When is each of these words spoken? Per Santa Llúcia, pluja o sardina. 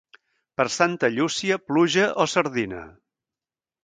Per 0.59 0.63
Santa 0.75 1.09
Llúcia, 1.17 1.57
pluja 1.71 2.05
o 2.23 2.27
sardina. 2.33 2.81